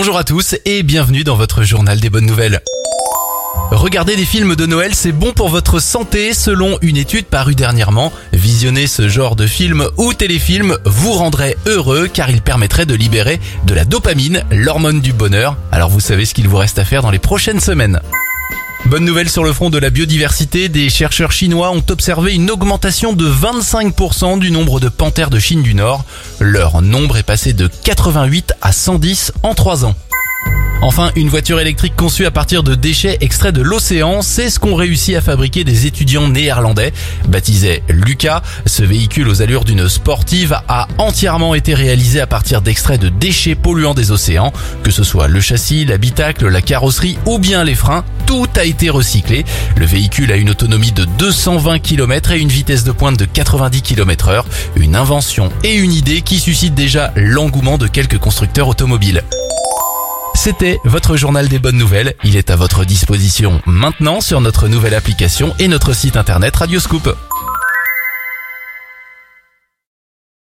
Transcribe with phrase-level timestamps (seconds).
[0.00, 2.62] Bonjour à tous et bienvenue dans votre journal des bonnes nouvelles.
[3.70, 8.10] Regarder des films de Noël, c'est bon pour votre santé selon une étude parue dernièrement.
[8.32, 13.40] Visionner ce genre de film ou téléfilm vous rendrait heureux car il permettrait de libérer
[13.66, 15.58] de la dopamine, l'hormone du bonheur.
[15.70, 18.00] Alors vous savez ce qu'il vous reste à faire dans les prochaines semaines.
[18.86, 23.12] Bonne nouvelle sur le front de la biodiversité, des chercheurs chinois ont observé une augmentation
[23.12, 26.04] de 25% du nombre de panthères de Chine du Nord.
[26.40, 29.94] Leur nombre est passé de 88 à 110 en 3 ans.
[30.82, 34.74] Enfin, une voiture électrique conçue à partir de déchets extraits de l'océan, c'est ce qu'ont
[34.74, 36.94] réussi à fabriquer des étudiants néerlandais.
[37.28, 42.98] Baptisé Lucas, ce véhicule aux allures d'une sportive a entièrement été réalisé à partir d'extraits
[42.98, 47.62] de déchets polluants des océans, que ce soit le châssis, l'habitacle, la carrosserie ou bien
[47.62, 49.44] les freins, tout a été recyclé.
[49.74, 53.82] Le véhicule a une autonomie de 220 km et une vitesse de pointe de 90
[53.82, 59.24] km heure, une invention et une idée qui suscitent déjà l'engouement de quelques constructeurs automobiles.
[60.36, 62.14] C'était votre journal des bonnes nouvelles.
[62.22, 67.12] Il est à votre disposition maintenant sur notre nouvelle application et notre site internet Radioscoop.